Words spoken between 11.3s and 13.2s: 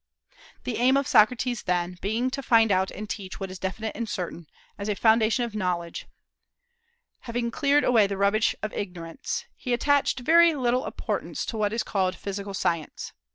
to what is called physical science.